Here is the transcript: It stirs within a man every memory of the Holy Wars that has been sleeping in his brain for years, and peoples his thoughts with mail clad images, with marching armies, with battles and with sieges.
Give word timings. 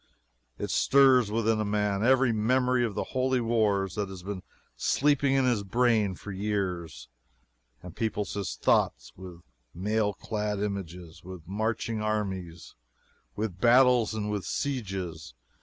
It 0.57 0.71
stirs 0.71 1.29
within 1.29 1.59
a 1.61 1.63
man 1.63 2.03
every 2.03 2.31
memory 2.33 2.83
of 2.83 2.95
the 2.95 3.03
Holy 3.13 3.39
Wars 3.39 3.93
that 3.93 4.09
has 4.09 4.23
been 4.23 4.41
sleeping 4.75 5.33
in 5.33 5.45
his 5.45 5.61
brain 5.61 6.15
for 6.15 6.31
years, 6.31 7.07
and 7.83 7.95
peoples 7.95 8.33
his 8.33 8.55
thoughts 8.55 9.13
with 9.15 9.43
mail 9.75 10.15
clad 10.15 10.57
images, 10.59 11.23
with 11.23 11.47
marching 11.47 12.01
armies, 12.01 12.73
with 13.35 13.61
battles 13.61 14.15
and 14.15 14.31
with 14.31 14.43
sieges. 14.43 15.35